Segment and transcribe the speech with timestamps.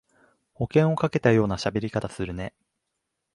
[0.55, 2.55] 保険をかけたようなしゃべり方するね